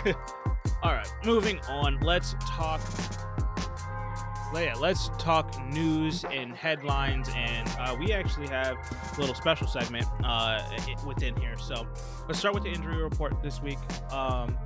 [0.82, 2.00] All right, moving on.
[2.00, 2.80] Let's talk.
[4.54, 8.76] Yeah, let's talk news and headlines, and uh, we actually have
[9.16, 10.62] a little special segment uh,
[11.06, 11.56] within here.
[11.58, 11.86] So
[12.26, 13.78] let's start with the injury report this week.
[14.10, 14.56] Um,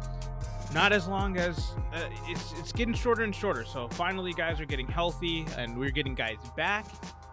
[0.72, 1.58] not as long as
[1.92, 3.64] uh, it's it's getting shorter and shorter.
[3.64, 6.86] So finally, guys are getting healthy, and we're getting guys back,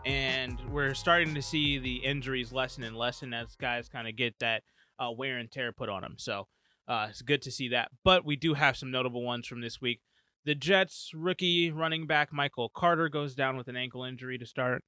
[0.05, 4.39] and we're starting to see the injuries lessen and lessen as guys kind of get
[4.39, 4.63] that
[4.99, 6.15] uh, wear and tear put on them.
[6.17, 6.47] So
[6.91, 7.89] uh, it's good to see that.
[8.03, 10.01] But we do have some notable ones from this week.
[10.43, 14.83] The Jets rookie running back Michael Carter goes down with an ankle injury to start.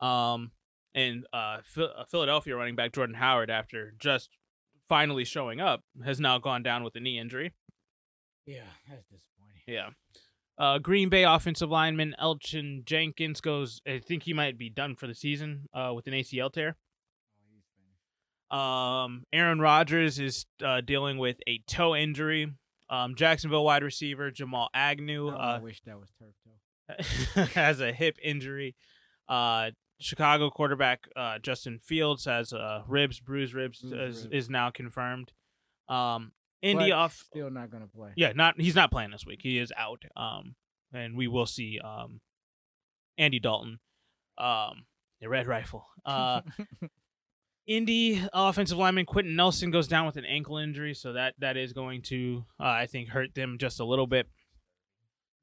[0.00, 0.50] Um,
[0.94, 1.58] and uh,
[2.10, 4.28] Philadelphia running back Jordan Howard, after just
[4.86, 7.54] finally showing up, has now gone down with a knee injury.
[8.44, 9.62] Yeah, that's disappointing.
[9.66, 9.90] Yeah.
[10.58, 13.80] Uh, Green Bay offensive lineman Elgton Jenkins goes.
[13.86, 16.76] I think he might be done for the season uh, with an ACL tear.
[18.50, 22.52] Um, Aaron Rodgers is uh, dealing with a toe injury.
[22.88, 25.28] Um, Jacksonville wide receiver Jamal Agnew.
[25.28, 27.44] Oh, I wish that was turf toe.
[27.60, 28.74] has a hip injury.
[29.28, 29.70] Uh,
[30.00, 34.26] Chicago quarterback uh, Justin Fields has uh, ribs, bruised ribs, is, ribs.
[34.32, 35.32] is now confirmed.
[35.88, 38.10] Um, Indy off still not gonna play.
[38.16, 39.40] Yeah, not he's not playing this week.
[39.42, 40.02] He is out.
[40.16, 40.54] Um,
[40.92, 42.20] and we will see um,
[43.16, 43.78] Andy Dalton,
[44.36, 44.84] um,
[45.20, 45.86] the Red Rifle.
[46.04, 46.40] Uh,
[47.66, 51.72] Indy offensive lineman Quenton Nelson goes down with an ankle injury, so that that is
[51.72, 54.26] going to uh, I think hurt them just a little bit.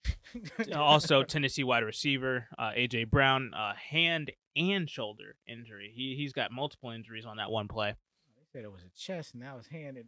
[0.75, 5.91] also, Tennessee wide receiver uh, AJ Brown, uh, hand and shoulder injury.
[5.95, 7.95] He he's got multiple injuries on that one play.
[8.35, 9.97] They said it was a chest, and now it's hand.
[9.97, 10.05] And,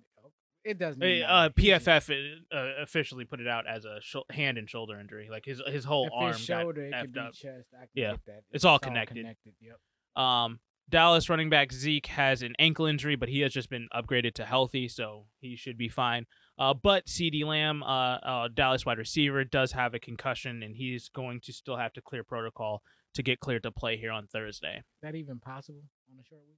[0.66, 1.02] it doesn't.
[1.02, 5.30] Uh, PFF uh, officially put it out as a sh- hand and shoulder injury.
[5.32, 7.34] Like his his whole if arm shoulder, got it effed up.
[7.34, 7.70] Chest.
[7.94, 9.18] yeah, it's, it's all connected.
[9.18, 9.54] All connected.
[9.62, 10.24] Yep.
[10.24, 14.34] Um, Dallas running back Zeke has an ankle injury, but he has just been upgraded
[14.36, 16.26] to healthy, so he should be fine.
[16.58, 21.10] Uh, but CeeDee Lamb, uh, uh, Dallas wide receiver, does have a concussion, and he's
[21.10, 22.82] going to still have to clear protocol
[23.14, 24.78] to get cleared to play here on Thursday.
[24.78, 26.58] Is that even possible on a short week?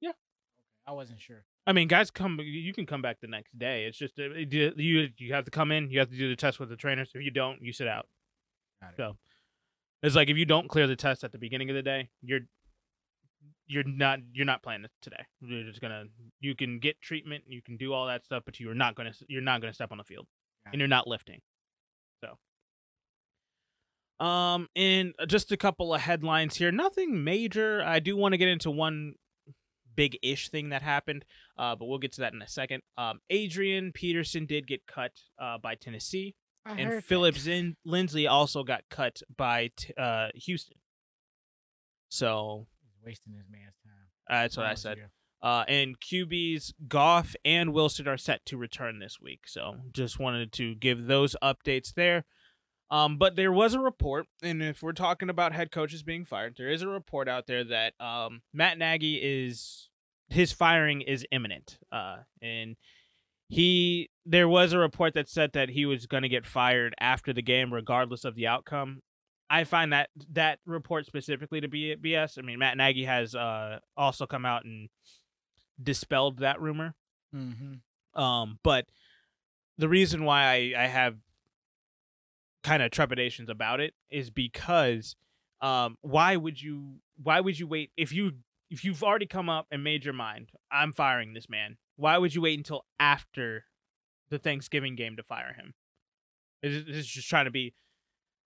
[0.00, 0.10] Yeah.
[0.10, 0.16] Okay,
[0.86, 1.44] I wasn't sure.
[1.66, 2.38] I mean, guys, come.
[2.42, 3.84] You can come back the next day.
[3.84, 5.90] It's just uh, you you have to come in.
[5.90, 7.10] You have to do the test with the trainers.
[7.14, 8.06] If you don't, you sit out.
[8.96, 9.16] So
[10.02, 12.40] it's like if you don't clear the test at the beginning of the day, you're
[13.66, 15.24] you're not you're not playing today.
[15.40, 16.04] You're just gonna
[16.40, 19.42] you can get treatment, you can do all that stuff, but you're not gonna you're
[19.42, 20.26] not gonna step on the field,
[20.72, 21.40] and you're not lifting.
[22.20, 22.38] So.
[24.24, 26.70] Um, and just a couple of headlines here.
[26.70, 27.82] Nothing major.
[27.84, 29.14] I do want to get into one
[29.96, 31.24] big ish thing that happened,
[31.58, 32.82] uh, but we'll get to that in a second.
[32.96, 36.34] Um, Adrian Peterson did get cut uh, by Tennessee,
[36.64, 40.76] I and Phillips in Lindsay also got cut by t- uh, Houston.
[42.08, 42.66] So
[43.04, 43.92] wasting his man's time.
[44.28, 44.98] that's what I said.
[45.42, 49.40] Uh, and QBs Goff and Wilson are set to return this week.
[49.46, 52.24] So just wanted to give those updates there.
[52.92, 56.54] Um, but there was a report, and if we're talking about head coaches being fired,
[56.58, 59.88] there is a report out there that um, Matt Nagy is
[60.28, 61.78] his firing is imminent.
[61.90, 62.76] Uh, and
[63.48, 67.32] he there was a report that said that he was going to get fired after
[67.32, 69.00] the game, regardless of the outcome.
[69.52, 72.38] I find that that report specifically to be BS.
[72.38, 74.88] I mean, Matt Nagy has uh, also come out and
[75.80, 76.94] dispelled that rumor.
[77.36, 78.20] Mm-hmm.
[78.20, 78.86] Um, but
[79.76, 81.16] the reason why I, I have
[82.64, 85.16] kind of trepidations about it is because
[85.60, 88.32] um why would you why would you wait if you
[88.70, 92.32] if you've already come up and made your mind i'm firing this man why would
[92.34, 93.64] you wait until after
[94.30, 95.74] the thanksgiving game to fire him
[96.62, 97.74] This is just trying to be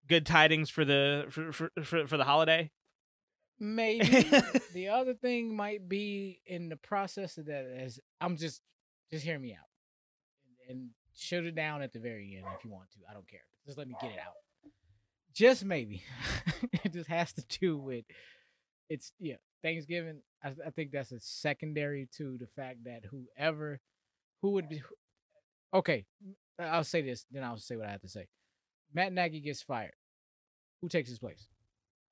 [0.08, 2.70] good tidings for the for for for, for the holiday
[3.58, 4.06] maybe
[4.74, 8.60] the other thing might be in the process of that is i'm just
[9.10, 9.66] just hear me out
[10.68, 13.28] and, and shoot it down at the very end if you want to i don't
[13.28, 14.34] care just let me get it out.
[15.34, 16.02] Just maybe.
[16.84, 18.04] it just has to do with
[18.88, 20.20] it's yeah, Thanksgiving.
[20.42, 23.80] I, I think that's a secondary to the fact that whoever
[24.40, 24.82] who would be
[25.74, 26.06] okay,
[26.60, 28.28] I'll say this, then I'll say what I have to say.
[28.94, 29.94] Matt Nagy gets fired.
[30.80, 31.48] Who takes his place?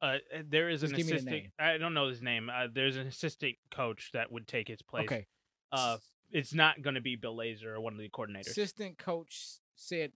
[0.03, 1.45] Uh, uh there is Just an assistant.
[1.59, 2.51] I don't know his name.
[2.51, 5.07] Uh, there's an assistant coach that would take his place.
[5.07, 5.27] Okay.
[5.73, 5.99] Uh,
[6.31, 8.49] it's not going to be Bill Lazor or one of the coordinators.
[8.49, 10.13] Assistant coach said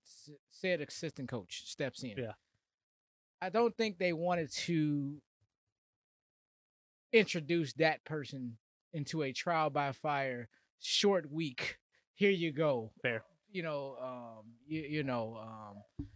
[0.51, 2.15] said assistant coach steps in.
[2.17, 2.33] Yeah.
[3.41, 5.21] I don't think they wanted to
[7.13, 8.57] introduce that person
[8.93, 10.49] into a trial by fire
[10.81, 11.79] short week.
[12.15, 12.91] Here you go.
[13.01, 13.23] Fair.
[13.51, 16.07] You know, um, you, you know, um,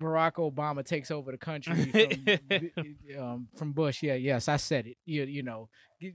[0.00, 1.74] Barack Obama takes over the country
[2.74, 4.02] from, um, from Bush.
[4.02, 4.96] Yeah, yes, I said it.
[5.04, 5.68] You you know,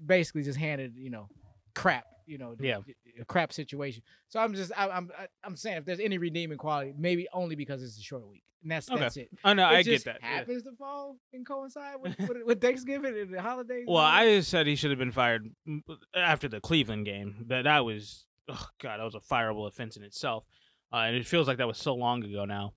[0.05, 1.27] basically just handed you know
[1.73, 2.79] crap you know, Yeah.
[3.21, 4.01] a crap situation.
[4.29, 7.55] So I'm just, I, I'm, I- I'm saying if there's any redeeming quality, maybe only
[7.55, 8.99] because it's a short week, and that's Okay.
[8.99, 9.29] that's it.
[9.43, 10.17] Oh no, it I get that.
[10.23, 10.37] yeah.
[10.37, 13.85] Happens to fall and coincide with, with, with Thanksgiving and the holidays.
[13.87, 13.97] Well.
[13.97, 15.81] I said he should have been fired mm,
[16.15, 17.45] after the Cleveland game.
[17.47, 20.45] That that was, oh god, that was a fireable offense in itself,
[20.91, 22.73] uh, and it feels like that was so long ago now.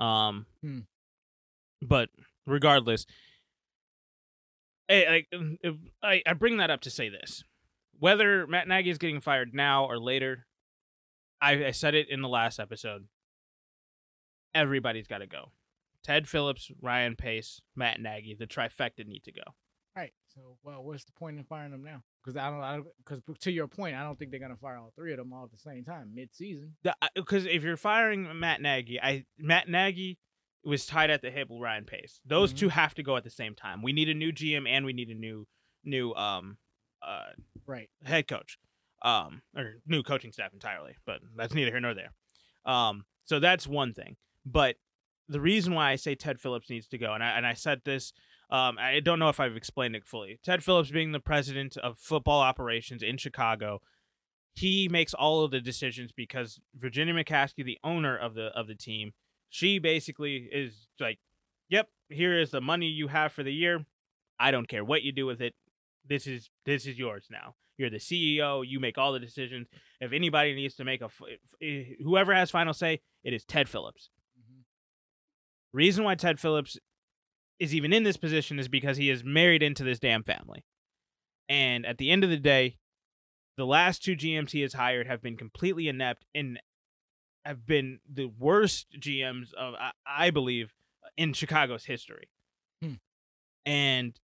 [0.00, 0.80] Um, Hmm.
[1.82, 2.08] but
[2.46, 3.06] regardless,
[4.88, 5.68] I, I,
[6.02, 7.44] I I bring that up to say this:
[7.98, 10.46] whether Matt Nagy is getting fired now or later,
[11.40, 13.06] I, I said it in the last episode.
[14.54, 15.52] Everybody's got to go.
[16.02, 19.42] Ted Phillips, Ryan Pace, Matt Nagy, the trifecta need to go.
[19.96, 20.12] Right.
[20.34, 22.02] So, well, what's the point in firing them now?
[22.24, 24.92] Because I don't, I because to your point, I don't think they're gonna fire all
[24.94, 26.74] three of them all at the same time mid-season.
[27.14, 30.18] because if you're firing Matt Nagy, I Matt Nagy
[30.64, 32.20] was tied at the hip with Ryan Pace.
[32.24, 32.58] Those Mhm.
[32.58, 33.82] two have to go at the same time.
[33.82, 35.46] We need a new GM and we need a new
[35.84, 36.58] new um
[37.02, 37.30] uh
[37.66, 37.88] Right.
[38.04, 38.58] head coach,
[39.02, 40.96] um or new coaching staff entirely.
[41.06, 42.12] But that's neither here nor there.
[42.66, 44.16] Um, so that's one thing.
[44.44, 44.76] But
[45.28, 47.82] the reason why I say Ted Phillips needs to go, and I and I said
[47.84, 48.12] this.
[48.50, 50.40] Um, I don't know if I've explained it fully.
[50.44, 53.80] Ted Phillips being the president of football operations in Chicago,
[54.54, 58.74] he makes all of the decisions because Virginia McCaskey, the owner of the of the
[58.74, 59.12] team,
[59.48, 61.18] she basically is like,
[61.68, 63.86] "Yep, here is the money you have for the year.
[64.38, 65.54] I don't care what you do with it.
[66.08, 67.54] This is this is yours now.
[67.78, 68.66] You're the CEO.
[68.66, 69.68] You make all the decisions.
[70.00, 71.08] If anybody needs to make a,
[72.02, 74.10] whoever has final say, it is Ted Phillips.
[74.38, 74.64] Mhm.
[75.72, 76.78] Reason why Ted Phillips
[77.60, 80.64] is even in this position is because he is married into this damn family.
[81.48, 82.78] And at the end of the day,
[83.56, 86.58] the last two GMs he has hired have been completely inept and
[87.44, 90.72] have been the worst GMs of I, I believe
[91.16, 92.28] in Chicago's history.
[92.82, 92.94] Hmm.
[93.66, 94.18] And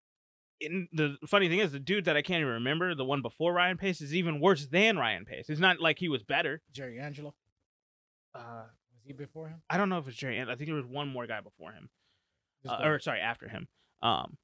[0.61, 3.53] in the funny thing is the dude that I can't even remember, the one before
[3.53, 5.51] Ryan Pace is even worse than Ryan Pace.
[5.51, 6.63] It's not like he was better.
[6.73, 7.35] Jerry Angelo
[8.35, 9.61] Uh, was he before him?
[9.69, 10.41] I don't know if it's Jerry.
[10.41, 11.91] I think there was one more guy before him.
[12.69, 13.69] Uh, or sorry, after him.
[14.03, 14.37] Um,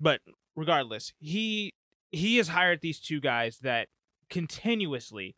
[0.00, 0.20] but
[0.56, 1.74] regardless, he
[2.10, 3.88] he has hired these two guys that
[4.30, 5.36] continuously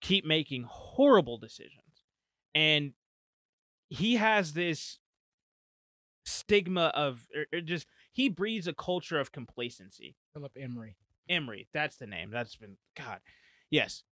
[0.00, 2.04] keep making horrible decisions,
[2.54, 2.92] and
[3.88, 4.98] he has this
[6.24, 10.16] stigma of or, or just he breeds a culture of complacency.
[10.34, 10.96] Philip Emery.
[11.28, 12.30] Emery, that's the name.
[12.30, 13.18] That's been God,
[13.70, 14.02] yes.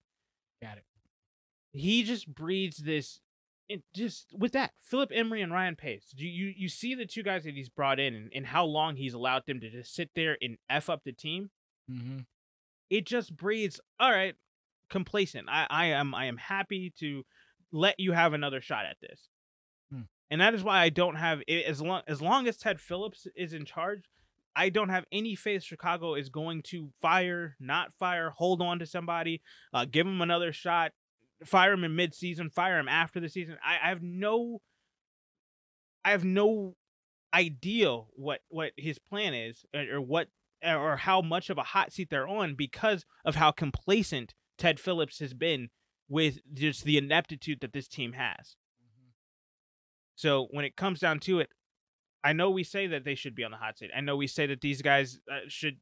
[0.62, 0.84] Got it.
[1.72, 3.20] he just breeds this
[3.68, 6.12] it just with that Philip Emery and Ryan Pace.
[6.16, 8.96] You you you see the two guys that he's brought in and, and how long
[8.96, 11.50] he's allowed them to just sit there and f up the team.
[11.90, 12.18] Mm-hmm.
[12.90, 14.34] It just breeds all right,
[14.90, 15.48] complacent.
[15.48, 17.24] I I am I am happy to
[17.72, 19.28] let you have another shot at this.
[19.92, 20.02] Hmm.
[20.30, 23.52] And that is why I don't have as long as long as Ted Phillips is
[23.52, 24.04] in charge,
[24.56, 28.86] I don't have any faith Chicago is going to fire, not fire, hold on to
[28.86, 30.92] somebody, uh, give him another shot,
[31.44, 33.56] fire him in mid-season, fire him after the season.
[33.64, 34.60] I, I have no,
[36.04, 36.76] I have no
[37.34, 40.28] idea what what his plan is or, or what
[40.64, 45.18] or how much of a hot seat they're on because of how complacent Ted Phillips
[45.18, 45.68] has been
[46.08, 48.56] with just the ineptitude that this team has.
[50.14, 51.50] So when it comes down to it,
[52.22, 53.90] I know we say that they should be on the hot seat.
[53.94, 55.78] I know we say that these guys uh, should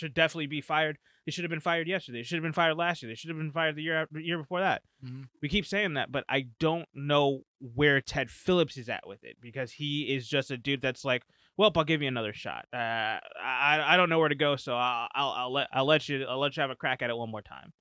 [0.00, 0.98] should definitely be fired.
[1.26, 2.18] They should have been fired yesterday.
[2.18, 3.10] They should have been fired last year.
[3.10, 4.82] They should have been fired the year after, year before that.
[5.04, 5.28] Mhm.
[5.42, 9.36] We keep saying that, but I don't know where Ted Phillips is at with it
[9.40, 11.24] because he is just a dude that's like,
[11.56, 12.66] well, I'll give you another shot.
[12.72, 16.08] Uh, I I don't know where to go, so I'll, I'll I'll let I'll let
[16.08, 17.72] you I'll let you have a crack at it one more time.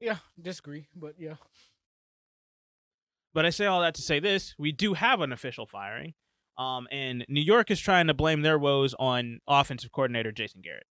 [0.00, 1.36] Yeah, disagree, but yeah.
[3.32, 6.14] But I say all that to say this: we do have an official firing,
[6.56, 10.86] um, and New York is trying to blame their woes on offensive coordinator Jason Garrett.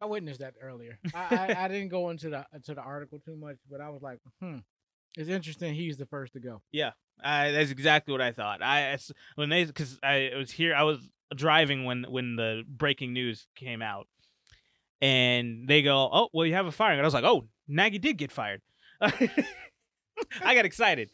[0.00, 0.98] I witnessed that earlier.
[1.14, 4.02] I, I, I didn't go into the into the article too much, but I was
[4.02, 4.58] like, hmm,
[5.16, 5.74] it's interesting.
[5.74, 6.60] He's the first to go.
[7.22, 8.62] Uh, that's exactly what I thought.
[8.62, 8.98] I
[9.36, 13.80] when they because I was here, I was driving when when the breaking news came
[13.80, 14.08] out,
[15.00, 17.98] and they go, "Oh, well, you have a firing." And I was like, "Oh, Nagy
[17.98, 18.60] did get fired."
[19.00, 21.10] I got excited,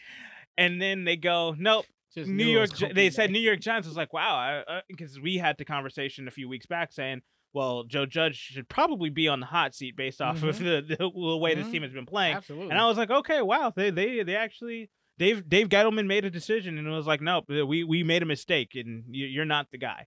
[0.59, 3.31] and then they go, "Nope, Just New York." was Gi- gonna They said.
[3.31, 6.93] New York Giants was like, "Wow," because we had the conversation a few weeks back
[6.93, 7.23] saying,
[7.55, 10.97] "Well, Joe Judge should probably be on the hot seat based off of the, the,
[10.99, 11.71] the way this Mhm.
[11.73, 12.71] team has been playing." Absolutely.
[12.71, 16.31] And I was like, okay, wow, they they they actually Dave Dave Gettleman made a
[16.31, 19.71] decision and it was like, nope, we we made a mistake and you- you're not
[19.71, 20.07] the guy.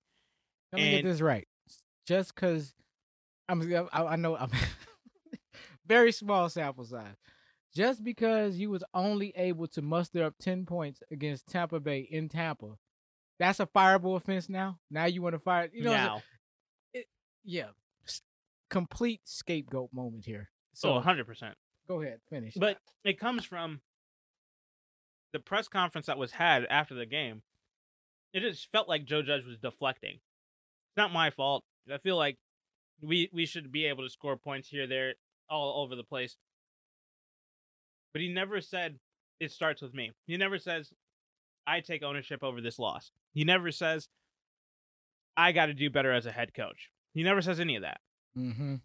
[0.73, 1.47] Let me get this right.
[2.07, 2.73] Just because
[3.49, 4.49] I'm, I, I know I'm
[5.85, 7.15] very small sample size.
[7.73, 12.27] Just because you was only able to muster up ten points against Tampa Bay in
[12.27, 12.77] Tampa,
[13.39, 14.79] that's a fireable offense now.
[14.89, 15.69] Now you want to fire?
[15.71, 16.21] You know, now,
[17.43, 17.67] yeah.
[18.69, 20.49] complete scapegoat moment here.
[20.49, 21.25] Oh, so So 100.
[21.25, 21.55] percent
[21.87, 22.53] go ahead, finish.
[22.55, 23.81] But it comes from
[25.33, 27.41] the press conference that was had after the game.
[28.33, 30.15] It just felt like Joe Judge was deflecting.
[30.15, 31.63] It's not my fault.
[31.91, 32.37] I feel like
[33.01, 35.15] we we should be able to score points here, there,
[35.49, 36.37] all over the place.
[38.13, 38.99] But he never said
[39.39, 40.11] it starts with me.
[40.27, 40.91] He never says
[41.65, 43.11] I take ownership over this loss.
[43.33, 44.07] He never says
[45.37, 46.89] I got to do better as a head coach.
[47.13, 47.99] He never says any of that.
[48.37, 48.75] mm-hmm.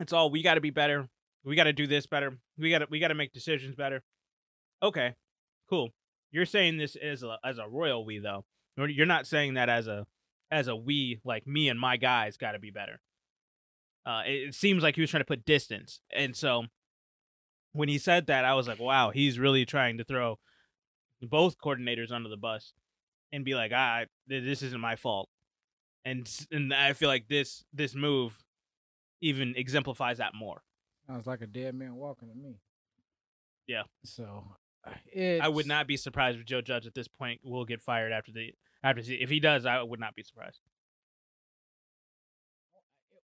[0.00, 1.08] It's all we got to be better.
[1.44, 2.38] We got to do this better.
[2.58, 4.02] We got to we got to make decisions better.
[4.82, 5.14] Okay,
[5.68, 5.90] cool.
[6.32, 8.44] You're saying this as a as a royal we though.
[8.76, 10.06] You're- not saying that as a
[10.50, 13.00] as a we like me and my guys got to be better.
[14.04, 16.64] Uh, it, it seems like he was trying to put distance, and so
[17.74, 20.38] when he said that, I was like, wow, he's really trying to throw
[21.20, 22.72] both coordinators under the bus
[23.32, 25.28] and be like, ah, this isn't my fault.
[26.04, 28.44] And and I feel like this this move
[29.20, 30.62] even exemplifies that more.
[31.06, 32.56] Sounds like a dead man walking to me.
[33.66, 33.82] Yeah.
[34.04, 34.44] So
[35.42, 38.32] I would not be surprised if Joe Judge at this point will get fired after
[38.32, 40.60] the after the, if he does, I would not be surprised.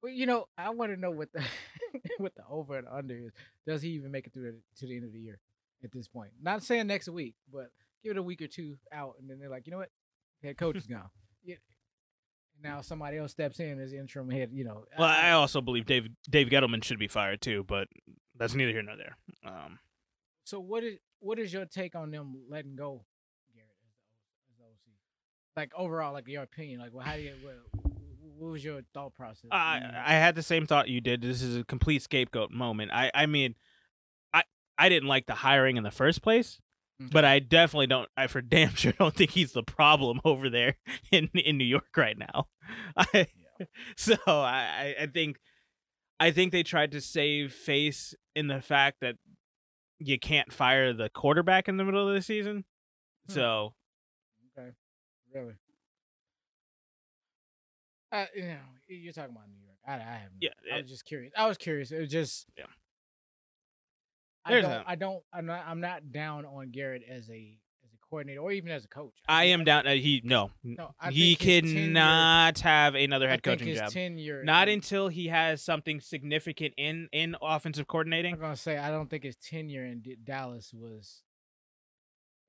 [0.02, 1.44] Well, you know, I want to know what the
[2.18, 3.32] what the over and under is.
[3.66, 5.40] Does he even make it through to the end of the year
[5.84, 6.32] at this point?
[6.42, 7.72] Not saying next week, but
[8.04, 9.90] give it a week or two out, and then they're like, you know what,
[10.44, 11.10] head coach is gone.
[11.44, 11.56] Yeah.
[12.64, 14.50] Now somebody else steps in as interim head.
[14.54, 14.86] You know.
[14.98, 17.88] Well, I also believe Dave Dave Gettleman should be fired too, but
[18.36, 19.18] that's neither here nor there.
[19.46, 19.80] Um,
[20.44, 23.04] So what is what is your take on them letting go,
[23.54, 24.96] Garrett, as the, O- as the OC?
[25.56, 27.87] Like overall, like your opinion, like well, how do you what,
[28.38, 29.50] what was your thought process?
[29.52, 31.22] I I had the same thought you did.
[31.22, 32.92] This is a complete scapegoat moment.
[32.94, 33.56] I I mean,
[34.34, 34.44] I
[34.78, 36.60] I didn't like the hiring in the first place,
[37.00, 38.10] but I definitely don't.
[38.16, 40.78] I for damn sure don't think he's the problem over there
[41.12, 42.48] in in New York right now.
[42.98, 43.28] I,
[43.96, 45.38] so I I- I think
[46.20, 49.16] I think they tried to save face in the fact that
[50.00, 52.66] you can't fire the quarterback in the middle of the season.
[53.28, 53.34] Hmm.
[53.34, 53.74] So
[54.58, 54.70] Okay,
[55.34, 55.54] really.
[58.12, 59.78] Uh, you know, you're talking about New York.
[59.86, 60.32] I, I have.
[60.40, 61.34] Yeah, I was just curious.
[61.38, 61.92] I was curious.
[61.92, 62.46] It was just.
[62.58, 62.66] Yeah.
[64.46, 64.84] I don't.
[64.88, 65.24] I don't.
[65.34, 65.66] I'm not.
[65.68, 69.14] I'm not down on Garrett as a as a coordinator or even as a coach.
[69.28, 69.88] I think- am down.
[69.88, 73.92] Uh, he no, No, I he cannot have another I head coaching job.
[73.92, 78.36] Tenure Not until he has something significant in in offensive coordinating.
[78.36, 81.24] I'm gonna say I don't think his tenure in D- Dallas was.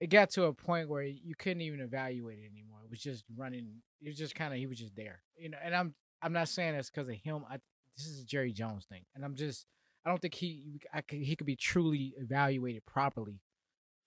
[0.00, 2.78] It got to a point where you couldn't even evaluate it anymore.
[2.84, 3.82] It was just running.
[4.00, 5.58] It was just kind of he was just there, you know.
[5.62, 7.44] And I'm I'm not saying that's because of him.
[7.50, 7.58] I
[7.96, 9.66] this is a Jerry Jones thing, and I'm just
[10.04, 13.40] I don't think he I could, he could be truly evaluated properly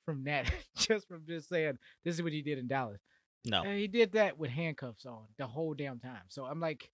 [0.06, 0.52] from that.
[0.78, 3.02] just from just saying this is what he did in Dallas.
[3.46, 6.22] No, And he did that with handcuffs on the whole damn time.
[6.28, 6.92] So I'm like,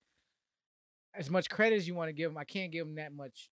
[1.14, 3.50] as much credit as you want to give him, I can't give him that much,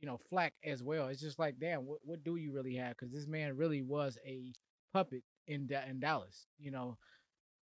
[0.00, 1.08] you know, flack as well.
[1.08, 2.90] It's just like, damn, what, what do you really have?
[2.96, 4.52] Because this man really was a
[4.92, 6.46] puppet in Da- in Dallas.
[6.58, 6.96] You know,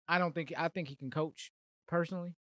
[0.07, 1.51] I don't think I think he can coach
[1.87, 2.35] personally.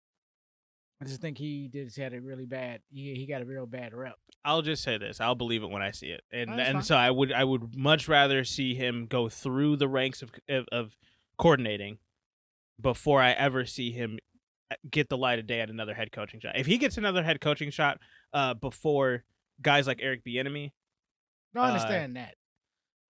[1.01, 2.81] I just think he just had a really bad.
[2.91, 4.15] He he got a real bad rep.
[4.45, 6.83] I'll just say this: I'll believe it when I see it, and Oh, and fine.
[6.85, 10.67] so I would I would much rather see him go through the ranks of of,
[10.71, 10.97] of
[11.39, 11.99] coordinating
[12.81, 14.19] before I ever see him
[14.71, 16.57] uh, get the light of day at another head coaching shot.
[16.57, 17.99] If he gets another head coaching shot
[18.33, 19.25] uh, before
[19.63, 20.73] guys like Eric Bieniemy,
[21.55, 22.35] No, I Uh, understand that.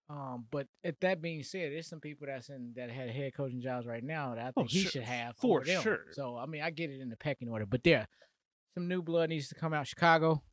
[0.09, 3.61] Um, but if that being said, there's some people that's in that had head coaching
[3.61, 5.81] jobs right now that I Oh, think he sure, should have for them.
[5.81, 6.05] sure.
[6.11, 8.07] So I mean, I get it in the pecking order, but there,
[8.75, 9.87] some new blood needs to come out.
[9.87, 10.43] Chicago,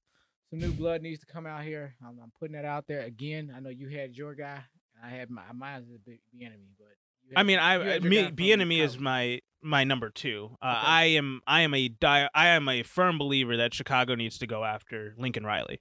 [0.50, 1.96] some new blood needs to come out here.
[2.02, 3.52] I'm, I'm putting that out there again.
[3.54, 4.62] I know you had your guy.
[5.02, 6.88] I had my mine's a big enemy, but
[7.36, 10.56] I mean, I me Bieniemy is my my number two.
[10.62, 10.86] Uh, Okay.
[10.86, 14.46] I am I am a di- I am a firm believer that Chicago needs to
[14.46, 15.80] go after Lincoln Riley.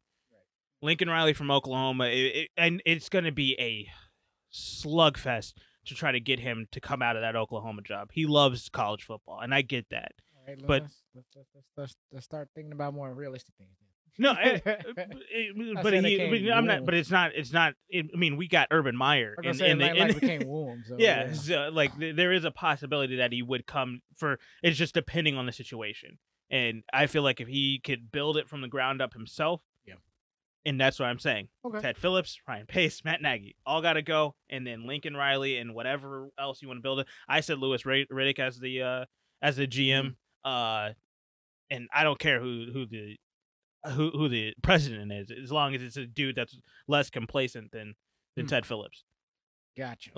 [0.82, 3.88] Lincoln Riley from Oklahoma, it, it, and it's going to be a
[4.54, 5.54] slugfest
[5.86, 8.10] to try to get him to come out of that Oklahoma job.
[8.14, 10.12] He loves college football, and I get that.
[10.36, 13.72] All right, but- let's, let's, let's, let's, start thinking about more realistic things.
[14.18, 14.76] No, eh, eh,
[15.56, 16.84] Not but he, but I'm not.
[16.84, 17.32] But it's not.
[17.36, 17.74] It's not.
[17.94, 19.86] I mean, we got Urban Meyer in, say in the.
[19.86, 20.84] like, in- like became warm.
[20.86, 24.38] So yeah, so, like there is a possibility that he would come for.
[24.62, 26.18] It's just depending on the situation,
[26.52, 29.69] and I feel like if he could build it from the ground up himself, Yeah.
[30.66, 31.48] And that's what I'm saying.
[31.66, 31.80] Okay.
[31.80, 35.74] Ted Phillips, Ryan Pace, Matt Nagy, all got to go, and then Lincoln Riley and
[35.74, 37.08] whatever else you want to build it.
[37.30, 39.06] I said Louis Riddick as the uh
[39.42, 40.90] as the GM, uh,
[41.70, 43.16] and I don't care who who the
[43.94, 46.58] who who the president is, as long as it's a dude that's
[46.90, 47.94] less complacent than
[48.36, 48.50] than Hmm.
[48.50, 49.06] Ted Phillips.
[49.78, 50.10] Gotcha.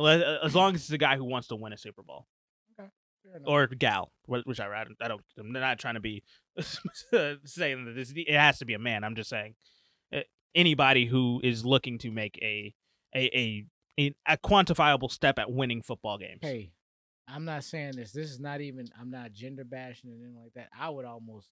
[0.44, 2.26] As long as it's a guy who wants to win a Super Bowl
[2.80, 3.42] enough.
[3.46, 5.22] or gal, which I rather I don't.
[5.38, 6.24] I'm not trying to be
[7.46, 9.04] saying that this it has to be a man.
[9.04, 9.54] I'm just saying
[10.56, 12.74] anybody who is looking to make a
[13.16, 13.66] a
[13.98, 16.40] a a, quantifiable step at winning football games.
[16.42, 16.72] Hey,
[17.28, 18.12] I'm not saying this.
[18.12, 18.88] This is not even.
[19.00, 20.70] I'm not gender bashing and anything like that.
[20.78, 21.50] I would almost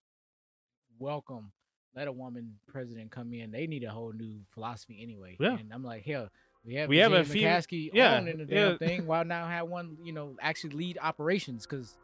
[0.97, 1.51] welcome
[1.95, 3.51] let a woman president come in.
[3.51, 5.37] They need a whole new philosophy anyway.
[5.39, 5.57] Yeah.
[5.57, 6.29] And I'm like, hell,
[6.63, 9.07] we have We have a McCaskey yeah, on in the damn thing.
[9.07, 11.65] Why now have one, you know, actually lead operations?
[11.65, 11.97] Because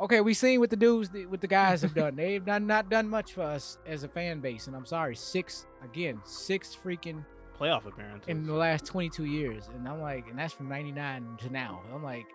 [0.00, 2.16] okay, we seen what the dudes, what the guys have done.
[2.16, 5.66] They've done not done much for us as a fan base, and I'm sorry, six
[5.82, 7.24] again, six freaking
[7.58, 8.28] Playoff appearances.
[8.28, 11.80] in the last 22 years, and I'm like, and that's from '99 to now.
[11.94, 12.26] I'm like,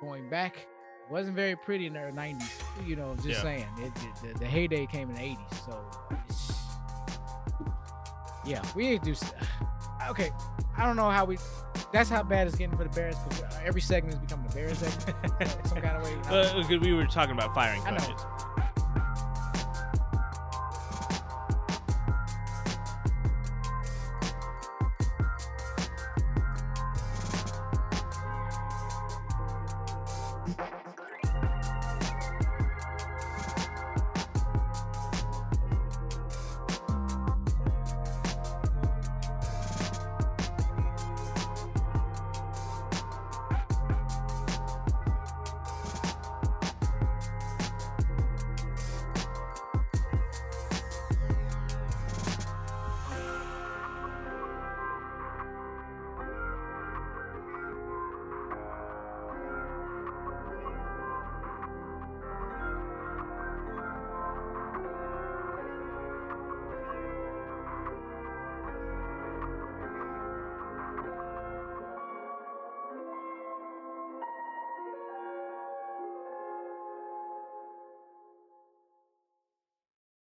[0.00, 0.66] going back,
[1.08, 2.42] wasn't very pretty in the '90s.
[2.84, 3.42] You know, just Yeah.
[3.42, 5.64] saying, it, it- the, the heyday came in the '80s.
[5.64, 5.80] So,
[6.28, 6.52] it's,
[8.44, 9.12] yeah, we to do.
[9.12, 9.32] s-
[10.08, 10.30] Okay,
[10.76, 11.38] I don't know how we.
[11.92, 13.16] That's how bad it's getting for the Bears.
[13.28, 16.14] Because every segment is becoming a Bears segment, some kind of way.
[16.30, 17.98] Uh, we were talking about firing I know.
[17.98, 18.24] coaches.